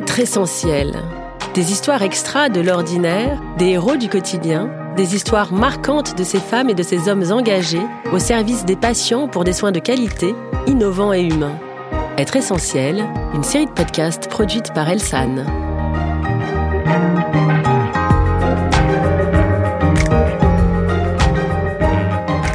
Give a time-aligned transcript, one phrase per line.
[0.00, 0.94] Être essentiel.
[1.52, 6.70] Des histoires extra de l'ordinaire, des héros du quotidien, des histoires marquantes de ces femmes
[6.70, 10.34] et de ces hommes engagés au service des patients pour des soins de qualité,
[10.66, 11.58] innovants et humains.
[12.16, 13.04] Être essentiel,
[13.34, 15.44] une série de podcasts produite par Elsan.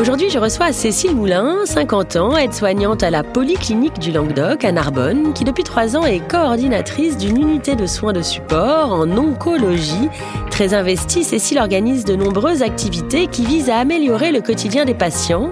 [0.00, 5.34] Aujourd'hui, je reçois Cécile Moulin, 50 ans, aide-soignante à la Polyclinique du Languedoc à Narbonne,
[5.34, 10.08] qui depuis trois ans est coordinatrice d'une unité de soins de support en oncologie.
[10.50, 15.50] Très investie, Cécile organise de nombreuses activités qui visent à améliorer le quotidien des patients.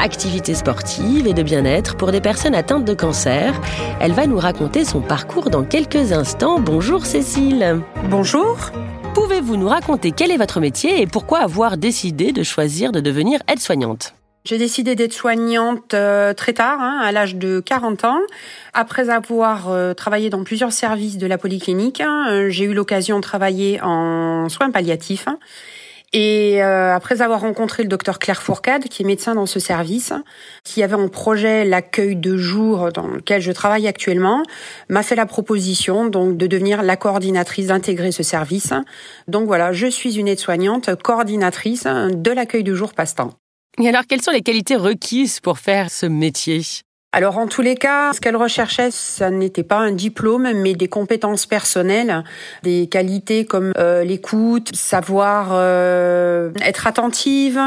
[0.00, 3.52] Activités sportives et de bien-être pour des personnes atteintes de cancer.
[4.00, 6.58] Elle va nous raconter son parcours dans quelques instants.
[6.58, 7.82] Bonjour Cécile.
[8.08, 8.56] Bonjour.
[9.14, 13.40] Pouvez-vous nous raconter quel est votre métier et pourquoi avoir décidé de choisir de devenir
[13.48, 14.14] aide-soignante?
[14.44, 18.20] J'ai décidé d'être soignante euh, très tard, hein, à l'âge de 40 ans.
[18.72, 23.22] Après avoir euh, travaillé dans plusieurs services de la polyclinique, hein, j'ai eu l'occasion de
[23.22, 25.26] travailler en soins palliatifs.
[26.12, 30.12] Et euh, après avoir rencontré le docteur Claire Fourcade, qui est médecin dans ce service,
[30.64, 34.42] qui avait en projet l'accueil de jour dans lequel je travaille actuellement,
[34.88, 38.72] m'a fait la proposition donc de devenir la coordinatrice d'intégrer ce service.
[39.28, 43.34] Donc voilà, je suis une aide-soignante coordinatrice de l'accueil de jour passe-temps.
[43.80, 46.62] Et alors, quelles sont les qualités requises pour faire ce métier?
[47.12, 50.88] Alors en tous les cas, ce qu'elle recherchait, ça n'était pas un diplôme, mais des
[50.88, 52.22] compétences personnelles,
[52.62, 57.60] des qualités comme euh, l'écoute, savoir euh, être attentive,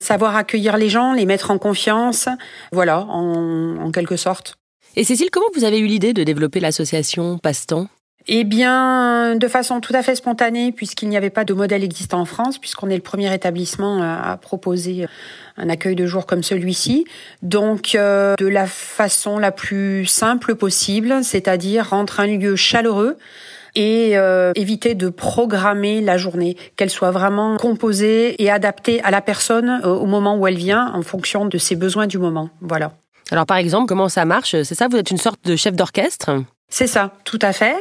[0.00, 2.28] savoir accueillir les gens, les mettre en confiance,
[2.72, 4.56] voilà, en, en quelque sorte.
[4.96, 7.88] Et Cécile, comment vous avez eu l'idée de développer l'association Passe-temps?
[8.28, 12.20] Eh bien, de façon tout à fait spontanée, puisqu'il n'y avait pas de modèle existant
[12.20, 15.06] en France, puisqu'on est le premier établissement à proposer
[15.56, 17.04] un accueil de jour comme celui-ci.
[17.42, 23.16] Donc, euh, de la façon la plus simple possible, c'est-à-dire rendre un lieu chaleureux
[23.74, 29.20] et euh, éviter de programmer la journée, qu'elle soit vraiment composée et adaptée à la
[29.20, 32.48] personne euh, au moment où elle vient, en fonction de ses besoins du moment.
[32.60, 32.92] Voilà.
[33.30, 34.62] Alors, par exemple, comment ça marche?
[34.62, 36.30] C'est ça Vous êtes une sorte de chef d'orchestre?
[36.68, 37.76] C'est ça, tout à fait.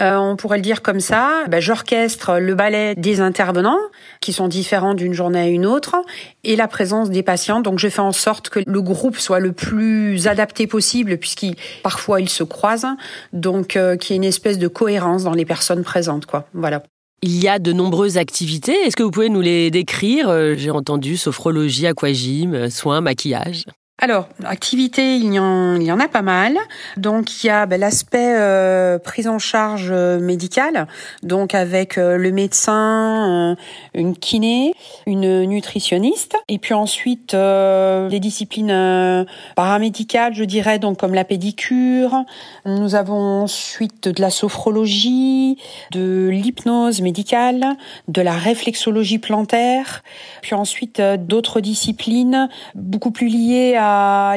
[0.00, 1.44] Euh, on pourrait le dire comme ça.
[1.48, 3.78] Ben, J'orchestre le ballet des intervenants,
[4.20, 5.96] qui sont différents d'une journée à une autre,
[6.44, 7.60] et la présence des patients.
[7.60, 12.20] Donc, je fais en sorte que le groupe soit le plus adapté possible, puisqu'il parfois
[12.20, 12.96] ils se croisent.
[13.32, 16.48] Donc, euh, qu'il y ait une espèce de cohérence dans les personnes présentes, quoi.
[16.54, 16.84] Voilà.
[17.22, 18.76] Il y a de nombreuses activités.
[18.84, 20.28] Est-ce que vous pouvez nous les décrire?
[20.28, 23.64] Euh, J'ai entendu sophrologie, aquagym, soins, maquillage.
[24.00, 26.56] Alors, activité, il y en, il y en a pas mal.
[26.96, 30.86] Donc, il y a ben, l'aspect euh, prise en charge euh, médicale,
[31.24, 33.56] donc avec euh, le médecin,
[33.94, 34.72] une kiné,
[35.06, 39.26] une nutritionniste, et puis ensuite les disciplines
[39.56, 42.24] paramédicales, je dirais, donc comme la pédicure.
[42.66, 45.58] Nous avons ensuite de la sophrologie,
[45.90, 47.76] de l'hypnose médicale,
[48.06, 50.04] de la réflexologie plantaire,
[50.42, 53.87] puis ensuite d'autres disciplines beaucoup plus liées à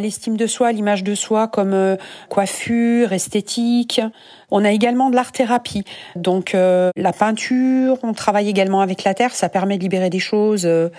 [0.01, 1.95] l'estime de soi, l'image de soi comme euh,
[2.29, 4.01] coiffure, esthétique.
[4.49, 5.83] On a également de l'art-thérapie.
[6.15, 10.19] Donc euh, la peinture, on travaille également avec la terre, ça permet de libérer des
[10.19, 10.89] choses euh,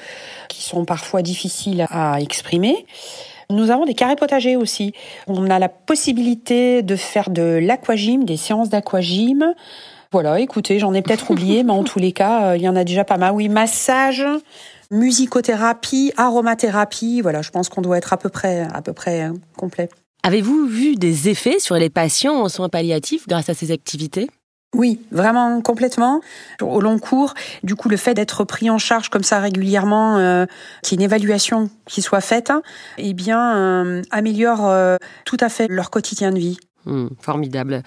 [0.48, 2.86] qui sont parfois difficiles à exprimer.
[3.50, 4.94] Nous avons des carrés potagers aussi.
[5.26, 9.54] On a la possibilité de faire de l'aquagym, des séances d'aquagym.
[10.10, 12.84] Voilà, écoutez, j'en ai peut-être oublié, mais en tous les cas, il y en a
[12.84, 13.32] déjà pas mal.
[13.32, 14.24] Oui, massage,
[14.92, 17.20] musicothérapie, aromathérapie.
[17.20, 19.88] Voilà, je pense qu'on doit être à peu près, à peu près euh, complet.
[20.22, 24.28] Avez-vous vu des effets sur les patients en soins palliatifs grâce à ces activités?
[24.74, 26.22] Oui, vraiment complètement.
[26.62, 30.46] Au long cours, du coup, le fait d'être pris en charge comme ça régulièrement, euh,
[30.82, 32.52] qu'il y ait une évaluation qui soit faite,
[32.96, 36.58] eh bien, euh, améliore euh, tout à fait leur quotidien de vie.
[36.86, 37.82] Hmm, formidable.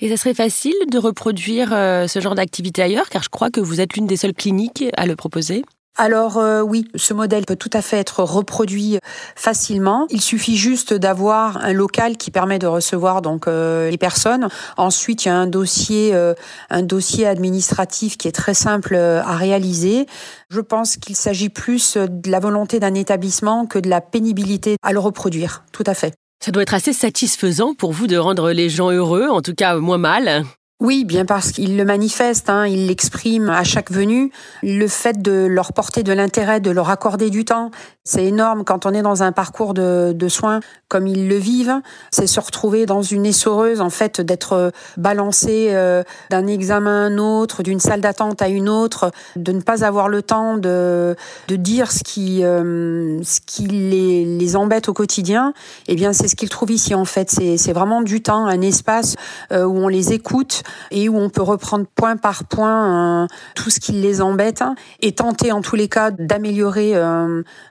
[0.00, 3.80] Et ça serait facile de reproduire ce genre d'activité ailleurs, car je crois que vous
[3.80, 5.62] êtes l'une des seules cliniques à le proposer?
[5.96, 8.98] Alors euh, oui, ce modèle peut tout à fait être reproduit
[9.36, 10.06] facilement.
[10.10, 14.48] Il suffit juste d'avoir un local qui permet de recevoir donc euh, les personnes.
[14.76, 16.34] Ensuite, il y a un dossier, euh,
[16.70, 20.06] un dossier administratif qui est très simple à réaliser.
[20.48, 24.92] Je pense qu'il s'agit plus de la volonté d'un établissement que de la pénibilité à
[24.92, 25.64] le reproduire.
[25.72, 26.14] Tout à fait.
[26.42, 29.76] Ça doit être assez satisfaisant pour vous de rendre les gens heureux, en tout cas
[29.76, 30.44] moins mal.
[30.80, 34.32] Oui, bien parce qu'il le manifeste, hein, il l'exprime à chaque venue.
[34.62, 37.70] Le fait de leur porter de l'intérêt, de leur accorder du temps,
[38.10, 40.58] C'est énorme quand on est dans un parcours de, de soins
[40.88, 41.80] comme ils le vivent.
[42.10, 47.18] C'est se retrouver dans une essoreuse, en fait, d'être balancé euh, d'un examen à un
[47.18, 51.14] autre, d'une salle d'attente à une autre, de ne pas avoir le temps de,
[51.46, 55.54] de dire ce qui, euh, ce qui les, les embête au quotidien.
[55.86, 57.30] Eh bien, c'est ce qu'ils trouvent ici, en fait.
[57.30, 59.14] C'est vraiment du temps, un espace
[59.52, 63.78] euh, où on les écoute et où on peut reprendre point par point tout ce
[63.78, 64.64] qui les embête
[65.00, 66.94] et tenter, en tous les cas, d'améliorer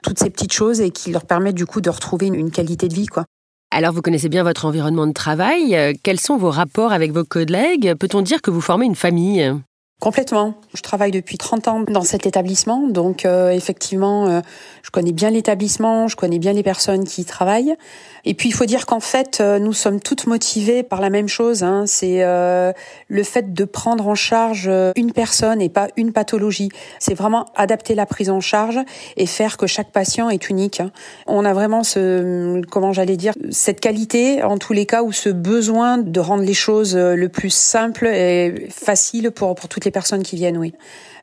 [0.02, 2.94] toutes ces petites choses et qui leur permettent du coup de retrouver une qualité de
[2.94, 3.06] vie.
[3.06, 3.24] Quoi.
[3.72, 5.76] Alors vous connaissez bien votre environnement de travail.
[5.76, 7.94] Euh, quels sont vos rapports avec vos collègues?
[7.94, 9.54] Peut-on dire que vous formez une famille?
[10.00, 10.54] Complètement.
[10.72, 14.40] Je travaille depuis 30 ans dans cet établissement, donc euh, effectivement, euh,
[14.82, 17.76] je connais bien l'établissement, je connais bien les personnes qui y travaillent.
[18.24, 21.28] Et puis il faut dire qu'en fait, euh, nous sommes toutes motivées par la même
[21.28, 21.62] chose.
[21.62, 26.70] Hein, c'est le fait de prendre en charge une personne et pas une pathologie.
[26.98, 28.78] C'est vraiment adapter la prise en charge
[29.18, 30.80] et faire que chaque patient est unique.
[30.80, 30.92] Hein.
[31.26, 35.28] On a vraiment ce, comment j'allais dire, cette qualité en tous les cas ou ce
[35.28, 40.22] besoin de rendre les choses le plus simple et facile pour pour toutes les personnes
[40.22, 40.72] qui viennent, oui,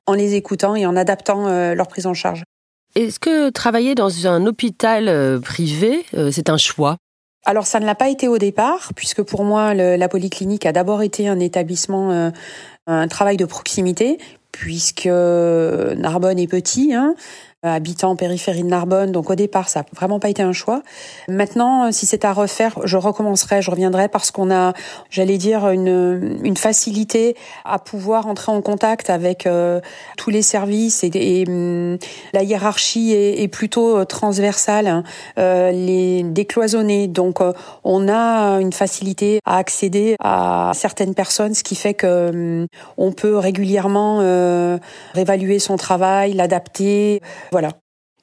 [0.06, 2.44] en les écoutant et en adaptant euh, leur prise en charge.
[2.96, 6.98] Est-ce que travailler dans un hôpital euh, privé, euh, c'est un choix?
[7.46, 11.02] Alors ça ne l'a pas été au départ, puisque pour moi la polyclinique a d'abord
[11.02, 12.32] été un établissement,
[12.88, 14.18] un travail de proximité,
[14.52, 17.16] puisque Narbonne est petit, hein,
[17.64, 19.12] habitant en périphérie de Narbonne.
[19.12, 20.84] Donc au départ, ça n'a vraiment pas été un choix.
[21.28, 24.74] Maintenant, euh, si c'est à refaire, je recommencerai, je reviendrai parce qu'on a,
[25.10, 29.82] j'allais dire, une, une facilité à pouvoir entrer en contact avec euh,
[30.18, 31.98] tous les services et, et hum,
[32.34, 35.04] la hiérarchie est, est plutôt transversale, hein,
[35.40, 37.08] euh, les décloisonnée.
[37.08, 37.40] Donc
[37.84, 42.68] on a une facilité à accéder à certaines personnes, ce qui fait que hum,
[42.98, 44.20] on peut régulièrement
[45.16, 47.22] réévaluer son travail, l'adapter.
[47.52, 47.70] Voilà.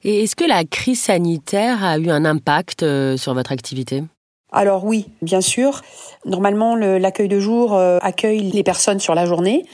[0.03, 4.03] Et est-ce que la crise sanitaire a eu un impact euh, sur votre activité?
[4.51, 5.81] Alors oui, bien sûr.
[6.25, 9.65] Normalement, l'accueil de jour euh, accueille les personnes sur la journée,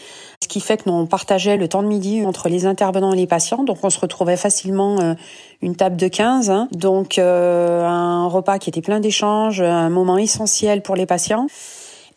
[0.41, 3.17] ce qui fait que nous on partageait le temps de midi entre les intervenants et
[3.17, 5.13] les patients, donc on se retrouvait facilement euh,
[5.61, 6.69] une table de 15, hein.
[6.71, 11.47] donc un repas qui était plein d'échanges, un moment essentiel pour les patients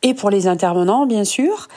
[0.02, 1.68] et pour les intervenants, bien sûr.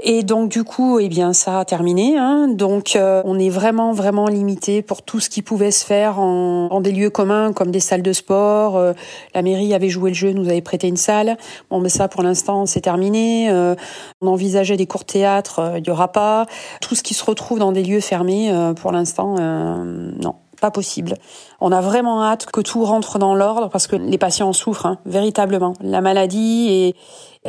[0.00, 2.16] Et donc du coup, eh bien ça a terminé.
[2.16, 2.48] Hein.
[2.48, 6.68] Donc euh, on est vraiment vraiment limité pour tout ce qui pouvait se faire en,
[6.70, 8.76] en des lieux communs comme des salles de sport.
[8.76, 8.94] Euh,
[9.34, 11.36] la mairie avait joué le jeu, nous avait prêté une salle.
[11.70, 13.50] Bon, mais ça pour l'instant c'est terminé.
[13.50, 13.74] Euh,
[14.22, 16.46] on envisageait des cours de théâtre, il y aura pas.
[16.80, 21.14] Tout ce qui se retrouve dans des lieux fermés, pour l'instant, non pas possible.
[21.60, 24.86] On a vraiment hâte que tout rentre dans l'ordre parce que les patients en souffrent
[24.86, 25.74] hein, véritablement.
[25.82, 26.96] La maladie et,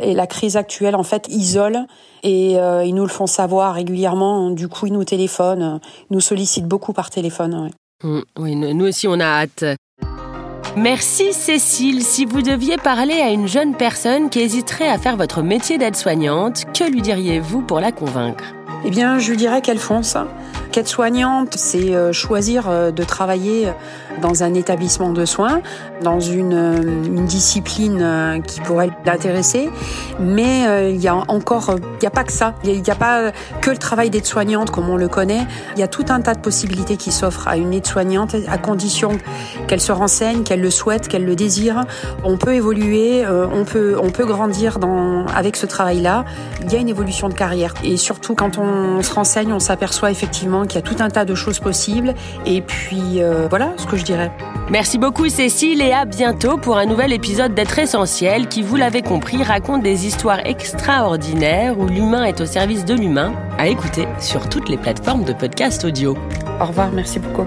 [0.02, 1.86] et, la crise actuelle en fait isolent
[2.24, 4.50] et euh, ils nous le font savoir régulièrement.
[4.50, 5.80] Du coup, ils nous téléphonent,
[6.10, 7.70] ils nous sollicitent beaucoup par téléphone.
[8.02, 9.64] Mmh, oui, nous aussi on a hâte.
[10.76, 12.02] Merci Cécile.
[12.02, 16.64] Si vous deviez parler à une jeune personne qui hésiterait à faire votre métier d'aide-soignante,
[16.74, 18.44] que lui diriez-vous pour la convaincre?
[18.84, 20.16] Eh bien, je lui dirais qu'elle fonce
[20.74, 23.68] quête soignante, c'est euh, choisir euh, de travailler
[24.20, 25.60] dans un établissement de soins,
[26.02, 29.70] dans une, euh, une discipline qui pourrait l'intéresser.
[30.18, 32.54] Mais il y a encore, il n'y a pas que ça.
[32.64, 33.30] Il n'y a, pas
[33.60, 35.46] que le travail d'aide-soignante comme on le connaît.
[35.76, 39.10] Il y a tout un tas de possibilités qui s'offrent à une aide-soignante à condition
[39.68, 41.84] qu'elle se renseigne, qu'elle le souhaite, qu'elle le désire.
[42.24, 46.24] On peut évoluer, on peut, on peut grandir dans, avec ce travail-là.
[46.62, 47.74] Il y a une évolution de carrière.
[47.84, 51.24] Et surtout, quand on se renseigne, on s'aperçoit effectivement qu'il y a tout un tas
[51.24, 52.14] de choses possibles.
[52.46, 54.30] Et puis euh, voilà ce que je dirais.
[54.70, 59.02] Merci beaucoup Cécile et à bientôt pour un nouvel épisode d'être essentiel qui, vous l'avez
[59.02, 64.48] compris, raconte des histoires extraordinaires où l'humain est au service de l'humain, à écouter sur
[64.48, 66.16] toutes les plateformes de podcast audio.
[66.60, 67.46] Au revoir, merci beaucoup.